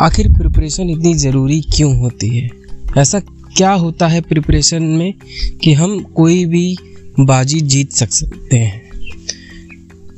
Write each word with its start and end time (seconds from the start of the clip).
आखिर 0.00 0.32
प्रिपरेशन 0.32 0.90
इतनी 0.90 1.14
ज़रूरी 1.14 1.60
क्यों 1.60 1.98
होती 1.98 2.28
है? 2.28 2.50
ऐसा 2.98 3.20
क्या 3.56 3.72
होता 3.72 4.08
है 4.08 4.20
प्रिपरेशन 4.20 4.82
में 4.82 5.14
कि 5.62 5.72
हम 5.72 6.00
कोई 6.00 6.44
भी 6.44 6.76
बाजी 7.20 7.60
जीत 7.60 7.92
सक, 7.92 8.10
सकते 8.10 8.56
हैं? 8.56 8.90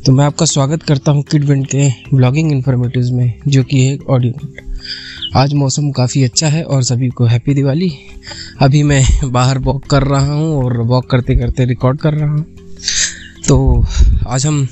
तो 0.06 0.12
मैं 0.12 0.24
आपका 0.24 0.46
स्वागत 0.46 0.82
करता 0.82 1.12
हूँ 1.12 1.22
किड 1.22 1.44
विंड 1.44 1.66
के 1.66 1.88
ब्लॉगिंग 2.14 2.52
इन्फॉर्मेटिव 2.52 3.12
में, 3.12 3.32
जो 3.48 3.64
कि 3.64 3.84
है 3.84 3.98
ऑडियो 4.10 4.48
आज 5.36 5.54
मौसम 5.54 5.90
काफ़ी 5.90 6.24
अच्छा 6.24 6.48
है 6.48 6.62
और 6.62 6.82
सभी 6.82 7.08
को 7.08 7.24
हैप्पी 7.24 7.54
दिवाली। 7.54 7.92
अभी 8.60 8.82
मैं 8.82 9.04
बाहर 9.24 9.58
वॉक 9.58 9.84
कर 9.84 10.02
रहा 10.02 10.32
हूँ 10.32 10.64
और 10.64 10.80
वॉक 10.80 11.10
करते 11.10 11.36
करते 11.36 11.64
रिकॉर्ड 11.64 11.98
कर 11.98 12.14
रहा 12.14 12.30
हूँ। 12.30 12.46
तो 13.48 13.86
आज 14.26 14.46
हम 14.46 14.68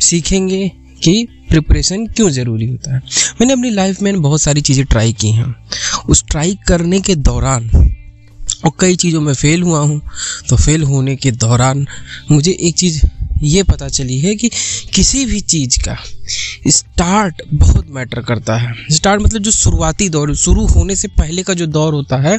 सीखेंगे 0.00 0.72
कि 1.02 1.28
प्रिपरेशन 1.50 2.06
क्यों 2.06 2.30
ज़रूरी 2.30 2.66
होता 2.66 2.94
है? 2.94 3.00
मैंने 3.40 3.52
अपनी 3.52 3.70
लाइफ 3.70 4.00
में 4.02 4.20
बहुत 4.22 4.42
सारी 4.42 4.60
चीज़ें 4.60 4.84
ट्राई 4.86 5.12
की 5.14 5.30
हैं। 5.32 5.54
उस 6.08 6.24
ट्राई 6.30 6.58
करने 6.68 7.00
के 7.00 7.14
दौरान, 7.16 7.68
और 8.64 8.72
कई 8.80 8.96
चीज़ों 8.96 9.20
में 9.20 9.32
फ़ेल 9.34 9.62
हुआ 9.62 9.80
हूँ 9.80 10.00
तो 10.48 10.56
फेल 10.56 10.82
होने 10.84 11.16
के 11.16 11.30
दौरान 11.32 11.86
मुझे 12.30 12.50
एक 12.52 12.74
चीज़ 12.74 13.00
ये 13.42 13.62
पता 13.62 13.88
चली 13.88 14.18
है 14.18 14.34
कि 14.34 14.48
किसी 14.94 15.24
भी 15.26 15.40
चीज़ 15.42 15.78
का 15.80 15.96
स्टार्ट 16.68 17.42
बहुत 17.54 17.86
मैटर 17.90 18.20
करता 18.22 18.56
है। 18.56 18.74
स्टार्ट 18.90 19.22
मतलब 19.22 19.42
जो 19.42 19.50
शुरुआती 19.50 20.08
दौर, 20.08 20.34
शुरू 20.36 20.66
होने 20.66 20.96
से 20.96 21.08
पहले 21.10 21.42
का 21.42 21.54
जो 21.54 21.66
दौर 21.68 21.94
होता 21.94 22.16
है, 22.20 22.38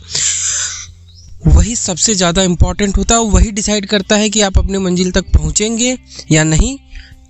वही 1.47 1.75
सबसे 1.75 2.15
ज़्यादा 2.15 2.43
इंपॉर्टेंट 2.43 2.97
होता 2.97 3.15
है 3.15 3.21
वही 3.25 3.51
डिसाइड 3.51 3.85
करता 3.85 4.15
है 4.15 4.29
कि 4.29 4.41
आप 4.41 4.57
अपने 4.57 4.79
मंजिल 4.79 5.11
तक 5.11 5.31
पहुँचेंगे 5.33 5.97
या 6.31 6.43
नहीं, 6.45 6.77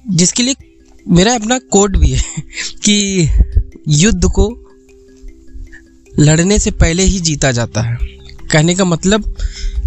जिसके 0.10 0.44
लिए 0.44 0.56
मेरा 1.10 1.36
अपना 1.36 1.60
कोड 1.60 1.98
भी 1.98 2.12
है 2.12 2.42
कि 2.86 3.30
युद्ध 3.88 4.26
को 4.26 4.66
लड़ने 6.20 6.60
से 6.60 6.72
पहले 6.72 7.04
ही 7.04 7.20
जीता 7.20 7.52
जाता 7.52 7.82
है। 7.82 7.98
कहने 8.52 8.76
का 8.76 8.86
मतलब 8.86 9.36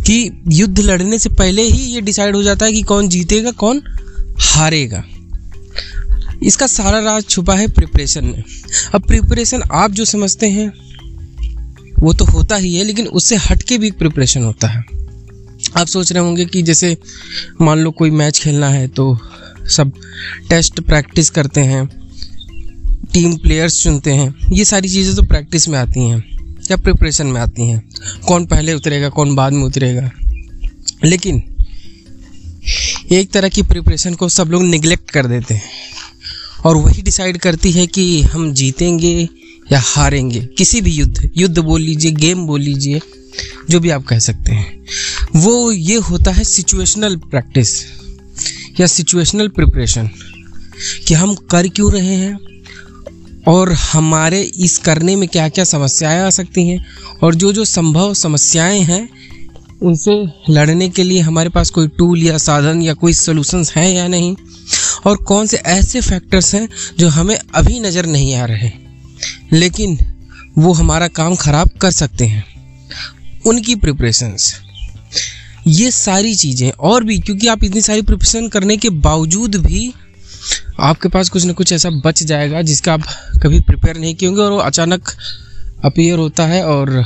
कि 0.07 0.43
युद्ध 0.49 0.81
लड़ने 0.81 1.19
से 1.19 1.29
पहले 1.29 1.63
ही 1.63 1.95
ये 1.95 2.01
डिसाइड 2.01 2.37
हो 2.37 2.43
जाता 2.43 2.67
है 2.67 2.73
कि 2.73 2.83
कौन 2.83 3.09
जीतेगा, 3.09 3.51
कौन 3.51 3.83
हारेगा। 4.41 5.05
इसका 6.43 6.67
सारा 6.67 6.99
राज 6.99 7.25
छुपा 7.25 7.55
है 7.55 7.69
प्रिपरेशन 7.69 8.25
में। 8.25 8.45
अब 8.95 9.03
प्रिपरेशन 9.03 9.63
आप 9.63 9.91
जो 9.91 10.05
समझते 10.05 10.47
हैं, 10.47 10.73
वो 11.99 12.15
तो 12.15 12.25
होता 12.25 12.57
ही 12.57 12.75
है, 12.75 12.85
लेकिन 12.85 13.07
उससे 13.07 13.37
हट 13.37 13.63
के 13.63 13.79
भी 13.79 13.91
प्रिपरेशन 13.91 14.43
होता 14.43 14.69
है। 14.69 14.85
आप 15.77 15.87
सोच 15.87 16.13
रहे 16.13 16.23
होंगे 16.23 16.45
कि 16.45 16.63
जैसे 16.63 16.97
मान 17.61 17.79
लो 17.79 17.91
कोई 17.91 18.11
मैच 18.11 18.39
खेलना 18.39 18.69
है 18.69 18.89
तो 18.89 19.19
सब 19.71 19.93
टेस्ट 20.49 20.81
प्रैक्टिस 20.81 21.31
करते 21.31 21.61
हैं 21.61 22.01
टीम 23.13 23.37
प्लेयर्स 23.37 23.83
चुनते 23.83 24.11
हैं, 24.11 24.35
ये 24.53 24.65
सारी 24.65 24.89
चीज़ें 24.89 25.17
तो 25.17 25.23
प्रैक्टिस 25.23 25.69
में 25.69 25.79
आती 25.79 26.09
हैं, 26.09 26.25
या 26.71 26.77
प्रिपरेशन 26.77 27.27
में 27.27 27.41
आती 27.41 27.69
हैं। 27.69 27.91
कौन 28.27 28.47
पहले 28.47 28.75
उतरेगा, 28.75 29.09
कौन 29.09 29.35
बाद 29.35 29.53
में 29.53 29.63
उतरेगा। 29.63 30.11
लेकिन, 31.05 31.43
एक 33.13 33.31
तरह 33.31 33.49
की 33.49 33.63
प्रिपरेशन 33.63 34.15
को 34.15 34.29
सब 34.29 34.49
लोग 34.49 34.63
निगलेक्ट 34.63 35.11
कर 35.11 35.27
देते 35.27 35.55
हैं। 35.55 35.63
और 36.65 36.77
वही 36.77 37.03
डिसाइड 37.03 37.39
करती 37.39 37.73
है 37.73 37.87
कि 37.87 38.23
हम 38.23 38.53
जीतेंगे 38.53 39.29
या 39.73 39.81
हारेंगे। 39.81 40.41
किसी 40.41 40.81
भी 40.81 40.91
युद्ध 40.91 41.31
युद्ध 41.37 41.59
बोल 41.59 41.83
लीजिए 41.83 42.11
गेम 42.11 42.47
बोल 42.47 42.61
लीजिए, 42.61 43.01
जो 43.71 43.81
भी 43.81 43.91
आप 43.91 44.05
कह 44.05 44.19
सकते 44.19 44.53
हैं। 44.53 44.85
वो 45.37 45.73
ये 45.73 45.97
होता 45.97 46.31
है 46.31 46.45
सिचुएशनल 46.45 47.17
प्रैक्टिस 47.17 48.00
या 48.81 48.87
सिचुएशनल 48.87 49.49
प्रिपरेशन 49.49 50.11
कि 51.09 51.15
हम 51.15 51.35
कर 51.35 51.69
क्यों 51.69 51.93
रहे 51.93 52.15
हैं 52.15 52.39
और 53.49 53.73
हमारे 53.73 54.43
इस 54.43 54.79
करने 54.79 55.17
में 55.17 55.29
क्या 55.29 55.49
क्या 55.49 55.65
समस्याएँ 55.65 56.21
आ 56.21 56.31
सकती 56.31 56.69
हैं 56.69 56.87
और 57.23 57.35
जो 57.35 57.53
जो 57.53 57.65
संभव 57.65 58.15
समस्याएँ 58.15 58.81
हैं, 58.81 59.09
उनसे 59.83 60.13
लड़ने 60.51 60.89
के 60.89 61.03
लिए 61.03 61.21
हमारे 61.21 61.49
पास 61.49 61.71
कोई 61.71 61.89
टूल 61.89 62.23
या 62.23 62.39
साधन 62.39 62.83
या 62.83 62.95
कोई 62.95 63.13
सोल्यूशंस 63.13 63.73
हैं 63.73 63.91
या 63.91 64.09
नहीं? 64.09 64.37
और 65.07 65.17
कौन 65.17 65.47
से 65.47 65.57
ऐसे 65.57 66.01
फैक्टर्स 66.01 66.55
हैं 66.55 66.69
जो 66.99 67.09
हमें 67.09 67.39
अभी 67.55 67.81
नज़र 67.81 68.07
नहीं 68.07 68.35
आ 68.35 68.45
रहे? 68.45 68.71
लेकिन 69.53 69.99
वो 70.59 70.73
हमारा 70.73 71.09
काम 71.09 71.35
ख़राब 71.35 71.71
कर 71.81 71.91
सकते 71.91 72.25
हैं। 72.25 72.45
उनकी 73.47 73.75
प्रिपरेशंस 73.75 74.61
ये 75.69 75.91
सारी 75.91 76.35
चीज़ें 76.35 76.71
और 76.71 77.05
भी, 77.05 77.19
क्योंकि 77.19 77.49
आप 77.49 77.65
इतनी 77.65 77.81
सारी 77.81 78.03
प्रिपरेशन 78.03 78.49
करने 78.49 78.77
के 78.77 78.91
बावजूद 78.91 79.57
भी 79.57 79.93
आपके 80.81 81.09
पास 81.09 81.29
कुछ 81.29 81.45
ना 81.45 81.53
कुछ 81.53 81.73
ऐसा 81.73 81.91
बच 82.05 82.23
जाएगा 82.23 82.63
जिसका 82.63 82.93
आप 82.93 83.03
कभी 83.43 83.61
प्रिपेयर 83.61 83.97
नहीं 83.97 84.15
किए 84.15 84.29
होंगे 84.29 84.43
और 84.43 84.53
वो 84.53 84.59
अचानक 84.59 85.11
अपीयर 85.85 86.19
होता 86.19 86.47
है 86.47 86.65
और 86.67 87.05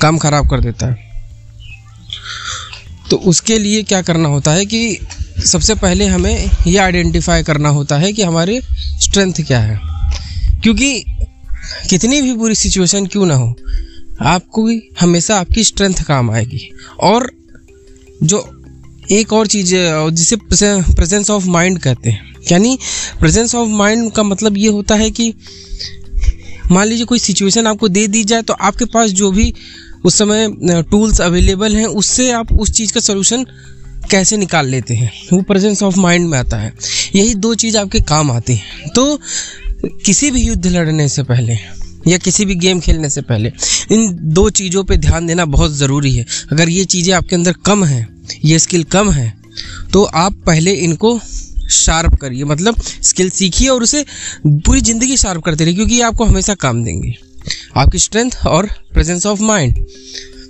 काम 0.00 0.18
ख़राब 0.18 0.48
कर 0.50 0.60
देता 0.60 0.86
है। 0.86 1.08
तो 3.10 3.16
उसके 3.16 3.58
लिए 3.58 3.82
क्या 3.82 4.00
करना 4.02 4.28
होता 4.28 4.52
है 4.52 4.64
कि 4.66 4.98
सबसे 5.46 5.74
पहले 5.74 6.06
हमें 6.06 6.50
ये 6.66 6.76
आइडेंटिफाई 6.78 7.42
करना 7.42 7.68
होता 7.68 7.98
है 7.98 8.12
कि 8.12 8.22
हमारे 8.22 8.60
स्ट्रेंथ 9.00 9.40
क्या 9.46 9.60
है। 9.60 9.78
क्योंकि 10.62 11.04
कितनी 11.90 12.20
भी 12.22 12.32
बुरी 12.32 12.54
सिचुएशन 12.54 13.06
क्यों 13.06 13.26
ना 13.26 13.34
हो, 13.34 13.54
आपको 14.22 14.68
हमेशा 15.00 15.38
आपकी 15.40 15.64
स्ट्रेंथ 15.64 16.02
काम 16.04 16.30
आएगी। 16.30 16.70
और 17.00 17.30
जो 18.22 18.62
एक 19.12 19.32
और 19.32 19.46
चीज़ 19.46 19.74
है 19.74 20.10
जिसे 20.10 20.36
प्रेजेंस 20.36 21.30
ऑफ़ 21.30 21.46
माइंड 21.46 21.78
कहते 21.78 22.10
हैं। 22.10 22.34
यानी 22.52 22.78
प्रेजेंस 23.20 23.54
ऑफ़ 23.54 23.68
माइंड 23.68 24.12
का 24.12 24.22
मतलब 24.22 24.56
ये 24.56 24.68
होता 24.68 24.94
है 24.94 25.10
कि 25.10 25.32
मान 26.72 26.86
लीजिए 26.86 27.04
कोई 27.04 27.18
सिचुएशन 27.18 27.66
आपको 27.66 27.88
दे 27.88 28.06
दी 28.06 28.24
जाए 28.24 28.42
तो 28.42 28.54
आपके 28.54 28.84
पास 28.84 29.10
जो 29.10 29.30
भी 29.30 29.52
उस 30.04 30.14
समय 30.14 30.48
टूल्स 30.90 31.20
अवेलेबल 31.20 31.76
हैं, 31.76 31.86
उससे 31.86 32.30
आप 32.32 32.52
उस 32.52 32.70
चीज़ 32.70 32.92
का 32.92 33.00
सोल्यूशन 33.00 33.44
कैसे 34.10 34.36
निकाल 34.36 34.68
लेते 34.68 34.94
हैं? 34.94 35.12
वो 35.32 35.42
प्रेजेंस 35.42 35.82
ऑफ़ 35.82 35.98
माइंड 35.98 36.28
में 36.28 36.38
आता 36.38 36.56
है। 36.56 36.72
यही 37.14 37.34
दो 37.34 37.54
चीज़ 37.54 37.76
आपके 37.78 38.00
काम 38.00 38.30
आती 38.30 38.54
हैं। 38.54 38.88
तो 38.88 39.20
किसी 40.04 40.30
भी 40.30 40.42
युद्ध 40.42 40.66
लड़ने 40.66 41.08
से 41.08 41.22
पहले 41.22 41.52
या 42.08 42.18
किसी 42.18 42.44
भी 42.44 42.54
गेम 42.56 42.80
खेलने 42.80 43.10
से 43.10 43.20
पहले, 43.22 43.52
इन 43.92 44.16
दो 44.30 44.48
चीज़ों 44.50 44.84
पे 44.84 44.96
ध्यान 44.98 45.26
देना 45.26 45.44
बहुत 45.46 45.72
ज़रूरी 45.72 46.12
है। 46.12 46.24
अगर 46.52 46.68
ये 46.68 46.84
चीज़ें 46.86 47.12
आपके 47.14 47.36
अंदर 47.36 47.54
कम 47.66 47.84
हैं, 47.84 48.06
ये 48.44 48.58
स्किल 48.58 48.84
कम 48.86 49.10
है 49.10 49.32
तो 49.92 50.02
आप 50.04 50.34
पहले 50.46 50.72
इनको 50.74 51.18
शार्प 51.72 52.14
करिए। 52.16 52.44
मतलब 52.44 52.80
स्किल 52.80 53.30
सीखिए 53.30 53.68
और 53.68 53.82
उसे 53.82 54.04
पूरी 54.46 54.80
ज़िंदगी 54.80 55.16
शार्प 55.16 55.42
करते 55.44 55.64
रहिए, 55.64 55.76
क्योंकि 55.76 55.94
ये 55.94 56.02
आपको 56.02 56.24
हमेशा 56.24 56.54
काम 56.56 56.82
देंगे। 56.84 57.14
आपकी 57.76 57.98
स्ट्रेंथ 57.98 58.30
और 58.46 58.66
प्रेजेंस 58.92 59.26
ऑफ़ 59.26 59.42
माइंड। 59.42 59.84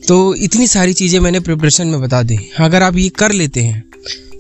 तो 0.09 0.35
इतनी 0.37 0.67
सारी 0.69 0.93
चीज़ें 0.95 1.19
मैंने 1.21 1.41
प्रिपरेशन 1.41 1.87
में 1.87 2.01
बता 2.01 2.23
दी। 2.23 2.39
अगर 2.61 2.83
आप 2.83 2.97
ये 2.97 3.09
कर 3.11 3.33
लेते 3.33 3.63
हैं 3.63 3.85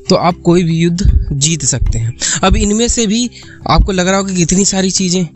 तो 0.08 0.16
आप 0.16 0.40
कोई 0.44 0.62
भी 0.64 0.76
युद्ध 0.76 1.28
जीत 1.34 1.64
सकते 1.64 1.98
हैं। 1.98 2.16
अब 2.44 2.56
इनमें 2.58 2.86
से 2.88 3.06
भी 3.06 3.28
आपको 3.70 3.92
लग 3.92 4.08
रहा 4.08 4.16
होगा 4.16 4.34
कि 4.34 4.42
इतनी 4.42 4.64
सारी 4.66 4.90
चीज़ें 4.92 5.26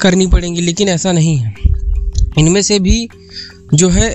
करनी 0.00 0.26
पड़ेंगी, 0.26 0.60
लेकिन 0.60 0.88
ऐसा 0.88 1.12
नहीं 1.12 1.36
है। 1.36 1.54
इनमें 2.38 2.62
से 2.62 2.78
भी 2.78 3.08
जो 3.74 3.88
है, 3.88 4.10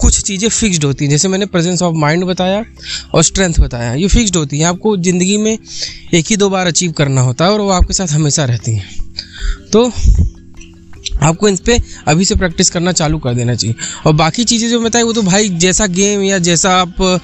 कुछ 0.00 0.20
चीज़ें 0.22 0.48
फिक्स्ड 0.48 0.84
होती 0.84 1.04
हैं। 1.04 1.10
जैसे 1.10 1.28
मैंने 1.28 1.46
प्रेजेंस 1.46 1.82
ऑफ़ 1.82 1.94
माइंड 1.96 2.24
बताया 2.24 2.64
और 3.14 3.22
स्ट्रेंथ 3.22 3.60
बताया, 3.60 3.92
ये 3.94 4.08
फिक्स्ड 4.08 4.36
होती 4.36 4.58
हैं। 4.58 4.66
आपको 4.66 4.96
ज़िंदगी 4.96 5.36
में 5.36 5.56
एक 6.14 6.26
ही 6.30 6.36
दो 6.36 6.48
बार 6.50 6.66
अचीव 6.66 6.92
करना 6.92 7.20
होता 7.20 7.44
है 7.44 7.50
और 7.50 7.60
वो 7.60 7.70
आपके 7.70 7.94
साथ 7.94 8.08
हमेशा 8.08 8.44
रहती 8.44 8.74
हैं। 8.74 8.88
तो 9.72 9.84
आपको 11.22 11.48
इन 11.48 11.56
पर 11.58 11.80
अभी 12.08 12.24
से 12.24 12.34
प्रैक्टिस 12.34 12.70
करना 12.70 12.92
चालू 12.92 13.18
कर 13.18 13.34
देना 13.34 13.54
चाहिए। 13.54 13.74
और 14.06 14.12
बाकी 14.12 14.44
चीज़ें 14.44 14.68
जो 14.70 14.80
बताई, 14.80 15.02
वो 15.02 15.12
तो 15.12 15.22
भाई 15.22 15.48
जैसा 15.48 15.86
गेम 15.88 16.22
या 16.22 16.38
जैसा 16.40 16.70
आप 16.76 17.20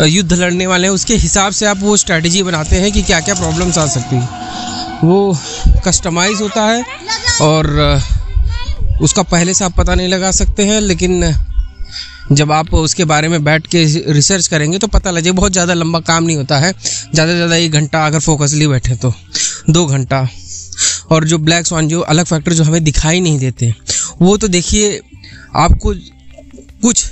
युद्ध 0.00 0.32
लड़ने 0.32 0.66
वाले 0.66 0.86
हैं, 0.86 0.94
उसके 0.94 1.14
हिसाब 1.16 1.52
से 1.52 1.66
आप 1.66 1.78
वो 1.80 1.96
स्ट्रैटेजी 1.96 2.42
बनाते 2.42 2.76
हैं 2.76 2.92
कि 2.92 3.02
क्या 3.02 3.20
क्या 3.20 3.34
प्रॉब्लम्स 3.34 3.78
आ 3.78 3.86
सकती 3.86 4.16
हैं। 4.16 4.73
वो 5.02 5.36
कस्टमाइज 5.84 6.40
होता 6.40 6.62
है 6.62 6.84
और 7.42 8.00
उसका 9.02 9.22
पहले 9.24 9.54
से 9.54 9.64
आप 9.64 9.72
पता 9.76 9.94
नहीं 9.94 10.08
लगा 10.08 10.30
सकते 10.32 10.64
हैं, 10.66 10.80
लेकिन, 10.80 11.34
जब 12.32 12.52
आप 12.52 12.72
उसके 12.74 13.04
बारे 13.04 13.28
में 13.28 13.42
बैठ 13.44 13.66
के 13.66 13.84
रिसर्च 14.12 14.46
करेंगे 14.46 14.78
तो 14.78 14.86
पता 14.88 15.10
लगे, 15.10 15.32
बहुत 15.32 15.52
ज़्यादा 15.52 15.74
लंबा 15.74 16.00
काम 16.02 16.24
नहीं 16.24 16.36
होता 16.36 16.58
है। 16.58 16.72
ज़्यादा 16.72 17.30
से 17.30 17.36
ज़्यादा 17.36 17.56
एक 17.56 17.72
घंटा 17.72 18.06
अगर 18.06 18.20
फोकसली 18.20 18.66
बैठे 18.66 18.94
तो 18.96 19.12
दो 19.70 19.84
घंटा। 19.86 20.26
और 21.10 21.24
जो 21.24 21.38
ब्लैक 21.38 21.66
स्वान 21.66 21.88
जो 21.88 22.00
अलग 22.02 22.24
फैक्टर 22.24 22.52
जो 22.52 22.64
हमें 22.64 22.82
दिखाई 22.84 23.20
नहीं 23.20 23.38
देते, 23.38 23.74
वो 24.22 24.36
तो 24.36 24.48
देखिए, 24.48 25.00
आपको 25.56 25.94
कुछ 26.82 27.04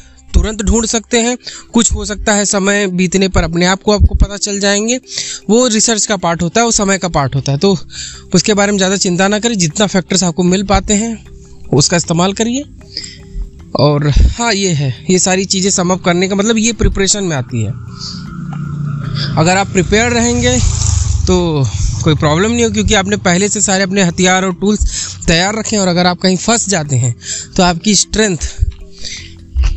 तुरंत 0.42 0.62
ढूंढ 0.62 0.86
सकते 0.86 1.20
हैं। 1.20 1.36
कुछ 1.72 1.92
हो 1.92 2.04
सकता 2.04 2.32
है 2.34 2.44
समय 2.44 2.86
बीतने 2.92 3.28
पर 3.28 3.42
अपने 3.42 3.66
आप 3.66 3.82
को 3.82 3.92
आपको 3.92 4.14
पता 4.14 4.36
चल 4.36 4.58
जाएँगे। 4.60 4.96
वो 5.50 5.66
रिसर्च 5.68 6.06
का 6.06 6.16
पार्ट 6.16 6.42
होता 6.42 6.60
है, 6.60 6.64
वो 6.64 6.72
समय 6.72 6.98
का 6.98 7.08
पार्ट 7.08 7.34
होता 7.34 7.52
है। 7.52 7.58
तो 7.58 7.76
उसके 8.34 8.54
बारे 8.54 8.72
में 8.72 8.78
ज़्यादा 8.78 8.96
चिंता 8.96 9.28
ना 9.28 9.38
करें, 9.38 9.54
जितना 9.58 9.86
फैक्टर्स 9.86 10.22
आपको 10.22 10.42
मिल 10.42 10.62
पाते 10.64 10.94
हैं, 10.94 11.12
उसका 11.72 11.96
इस्तेमाल 11.96 12.32
करिए। 12.32 12.64
और 13.80 14.08
हाँ 14.08 14.52
ये 14.54 14.72
है, 14.72 14.94
ये 15.10 15.18
सारी 15.18 15.44
चीज़ें 15.44 15.70
समअप 15.70 16.02
करने 16.04 16.28
का 16.28 16.34
मतलब 16.34 16.58
ये 16.58 16.72
प्रिपरेशन 16.72 17.24
में 17.24 17.36
आती 17.36 17.62
है। 17.62 17.72
अगर 19.38 19.56
आप 19.56 19.68
प्रिपेयर 19.68 20.12
रहेंगे 20.12 20.58
तो 21.26 21.64
कोई 22.04 22.14
प्रॉब्लम 22.14 22.50
नहीं 22.50 22.64
हो 22.64 22.70
क्योंकि 22.70 22.94
आपने 22.94 23.16
पहले 23.16 23.48
से 23.48 23.60
सारे 23.60 23.82
अपने 23.82 24.02
हथियार 24.02 24.44
और 24.44 24.54
टूल्स 24.54 24.80
तैयार 25.26 25.54
रखे 25.54 25.76
और 25.76 25.88
अगर 25.88 26.06
आप 26.06 26.18
कहीं 26.18 26.36
फंस 26.36 26.68
जाते 26.68 26.96
हैं 26.96 27.14
तो 27.56 27.62
आपकी 27.62 27.94
स्ट्रेंथ 27.94 28.38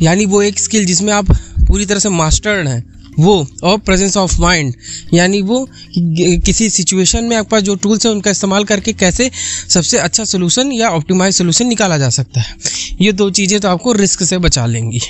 यानी 0.02 0.26
वो 0.26 0.42
एक 0.42 0.58
स्किल 0.58 0.84
जिसमें 0.86 1.12
आप 1.12 1.30
पूरी 1.68 1.86
तरह 1.86 1.98
से 1.98 2.08
मास्टर्ड 2.10 2.68
हैं, 2.68 2.84
वो, 3.18 3.46
और 3.62 3.78
प्रेजेंस 3.78 4.16
ऑफ़ 4.16 4.40
माइंड 4.40 4.74
यानी 5.14 5.40
वो 5.42 5.68
किसी 5.98 6.68
सिचुएशन 6.70 7.24
में 7.24 7.36
आपके 7.36 7.50
पास 7.50 7.62
जो 7.62 7.74
टूल्स 7.74 8.06
हैं, 8.06 8.12
उनका 8.12 8.30
इस्तेमाल 8.30 8.64
करके 8.64 8.92
कैसे 8.92 9.30
सबसे 9.68 9.98
अच्छा 9.98 10.24
सोल्यूशन 10.24 10.72
या 10.72 10.88
ऑप्टिमाइज 10.88 11.34
सोल्यूशन 11.34 11.66
निकाला 11.66 11.98
जा 11.98 12.08
सकता 12.10 12.40
है। 12.40 12.56
ये 13.00 13.12
दो 13.12 13.30
चीज़ें 13.30 13.60
तो 13.60 13.68
आपको 13.68 13.92
रिस्क 13.92 14.22
से 14.22 14.38
बचा 14.38 14.66
लेंगी। 14.66 15.00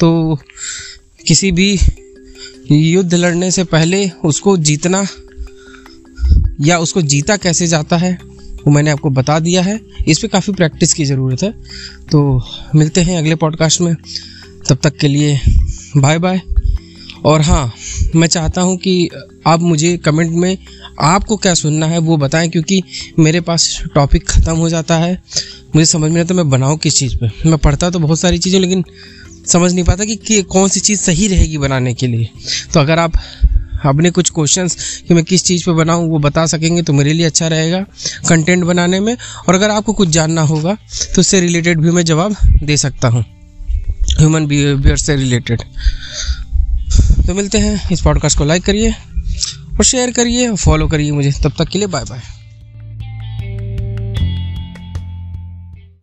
तो 0.00 0.38
किसी 1.26 1.52
भी 1.52 1.78
युद्ध 2.70 3.14
लड़ने 3.14 3.50
से 3.50 3.64
पहले 3.64 4.08
उसको 4.24 4.56
जीतना 4.58 5.06
या 6.60 6.78
उसको 6.78 7.02
जीता 7.02 7.36
कैसे 7.36 7.66
जाता 7.66 7.96
है 7.96 8.18
वो 8.66 8.70
मैंने 8.70 8.90
आपको 8.90 9.10
बता 9.10 9.38
दिया 9.38 9.62
है। 9.62 9.80
इस 10.08 10.18
पर 10.18 10.28
काफ़ी 10.28 10.52
प्रैक्टिस 10.52 10.94
की 10.94 11.04
ज़रूरत 11.04 11.42
है। 11.42 11.50
तो 12.12 12.42
मिलते 12.74 13.00
हैं 13.00 13.18
अगले 13.18 13.34
पॉडकास्ट 13.34 13.80
में। 13.80 13.94
तब 14.68 14.78
तक 14.82 14.96
के 14.96 15.08
लिए 15.08 15.40
बाय 15.96 16.18
बाय 16.18 16.40
और 17.24 17.40
हाँ 17.40 17.72
मैं 18.16 18.28
चाहता 18.28 18.60
हूँ 18.60 18.76
कि 18.76 19.08
आप 19.46 19.60
मुझे 19.60 19.96
कमेंट 19.96 20.32
में 20.32 20.58
आपको 21.00 21.36
क्या 21.36 21.54
सुनना 21.54 21.86
है 21.86 21.98
वो 21.98 22.16
बताएँ 22.16 22.48
क्योंकि 22.48 22.82
मेरे 23.18 23.40
पास 23.40 23.82
टॉपिक 23.94 24.28
ख़त्म 24.28 24.56
हो 24.56 24.68
जाता 24.68 24.98
है। 24.98 25.22
मुझे 25.76 25.86
समझ 25.86 26.02
में 26.02 26.10
नहीं 26.10 26.24
आता 26.24 26.34
मैं 26.34 26.50
बनाऊँ 26.50 26.78
किस 26.78 26.96
चीज़ 26.96 27.16
पे। 27.16 27.48
मैं 27.48 27.58
पढ़ता 27.58 27.90
तो 27.90 27.98
बहुत 27.98 28.20
सारी 28.20 28.38
चीज़ें 28.38 28.60
लेकिन 28.60 28.84
समझ 29.46 29.72
नहीं 29.72 29.84
पाता 29.84 30.04
कि, 30.04 30.16
कि 30.16 30.42
कौन 30.42 30.68
सी 30.68 30.80
चीज़ 30.80 31.00
सही 31.00 31.28
रहेगी 31.28 31.58
बनाने 31.58 31.94
के 31.94 32.06
लिए। 32.06 32.28
तो 32.74 32.80
अगर 32.80 32.98
आप 32.98 33.12
अपने 33.84 34.10
कुछ 34.10 34.30
क्वेश्चंस 34.30 34.76
कि 35.08 35.14
मैं 35.14 35.24
किस 35.24 35.44
चीज़ 35.44 35.64
पे 35.66 35.72
बनाऊँ, 35.74 36.08
वो 36.08 36.18
बता 36.18 36.46
सकेंगे 36.46 36.82
तो 36.82 36.92
मेरे 36.92 37.12
लिए 37.12 37.26
अच्छा 37.26 37.48
रहेगा 37.48 37.80
कंटेंट 38.28 38.64
बनाने 38.64 39.00
में। 39.00 39.16
और 39.48 39.54
अगर 39.54 39.70
आपको 39.70 39.92
कुछ 39.92 40.08
जानना 40.08 40.42
होगा 40.42 40.74
तो 41.14 41.20
उससे 41.20 41.40
रिलेटेड 41.40 41.80
भी 41.80 41.90
मैं 41.90 42.04
जवाब 42.04 42.36
दे 42.62 42.76
सकता 42.76 43.08
हूँ। 43.08 43.24
ह्यूमन 44.18 44.46
बिहेवियर 44.46 44.96
से 44.96 45.16
रिलेटेड 45.16 45.62
तो 47.26 47.34
मिलते 47.34 47.58
हैं 47.58 47.88
इस 47.92 48.00
पॉडकास्ट 48.00 48.38
को 48.38 48.44
लाइक 48.44 48.64
करिए 48.64 48.90
और 48.90 49.84
शेयर 49.84 50.10
करिए 50.12 50.52
फॉलो 50.54 50.88
करिए 50.88 51.12
मुझे। 51.12 51.32
तब 51.42 51.52
तक 51.58 51.68
के 51.68 51.78
लिए 51.78 51.88
बाय 51.88 52.04
बाय 52.04 52.20